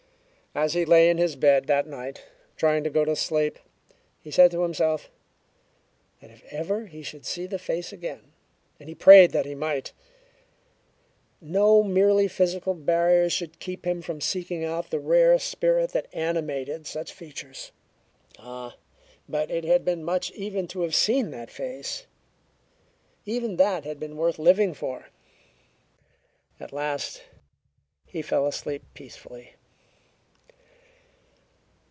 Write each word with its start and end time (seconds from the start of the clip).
As 0.53 0.73
he 0.73 0.83
lay 0.83 1.09
in 1.09 1.17
his 1.17 1.37
bed 1.37 1.67
that 1.67 1.87
night, 1.87 2.25
trying 2.57 2.83
to 2.83 2.89
go 2.89 3.05
to 3.05 3.15
sleep, 3.15 3.57
he 4.19 4.29
said 4.29 4.51
to 4.51 4.63
himself 4.63 5.09
that 6.19 6.29
if 6.29 6.43
ever 6.51 6.87
he 6.87 7.03
should 7.03 7.25
see 7.25 7.45
the 7.45 7.57
face 7.57 7.93
again 7.93 8.33
and 8.77 8.89
he 8.89 8.93
prayed 8.93 9.31
that 9.31 9.45
he 9.45 9.55
might 9.55 9.93
no 11.39 11.81
merely 11.83 12.27
physical 12.27 12.73
barriers 12.73 13.31
should 13.31 13.61
keep 13.61 13.87
him 13.87 14.01
from 14.01 14.19
seeking 14.19 14.65
out 14.65 14.89
the 14.89 14.99
rare 14.99 15.39
spirit 15.39 15.91
that 15.93 16.09
animated 16.11 16.85
such 16.85 17.13
features. 17.13 17.71
Ah, 18.37 18.75
but 19.29 19.49
it 19.49 19.63
had 19.63 19.85
been 19.85 20.03
much 20.03 20.31
even 20.31 20.67
to 20.67 20.81
have 20.81 20.93
seen 20.93 21.29
that 21.31 21.49
face; 21.49 22.07
even 23.25 23.55
that 23.55 23.85
had 23.85 24.01
been 24.01 24.17
worth 24.17 24.37
living 24.37 24.73
for. 24.73 25.07
At 26.59 26.73
last 26.73 27.23
he 28.05 28.21
fell 28.21 28.45
asleep 28.45 28.83
peacefully. 28.93 29.53